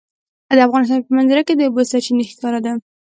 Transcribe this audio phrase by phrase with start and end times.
[0.57, 2.73] د افغانستان په منظره کې د اوبو سرچینې ښکاره ده.